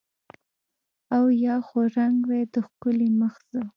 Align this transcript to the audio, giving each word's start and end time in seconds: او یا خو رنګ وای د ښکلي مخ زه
او 1.15 1.23
یا 1.45 1.55
خو 1.65 1.79
رنګ 1.95 2.17
وای 2.27 2.43
د 2.53 2.55
ښکلي 2.67 3.09
مخ 3.19 3.33
زه 3.51 3.61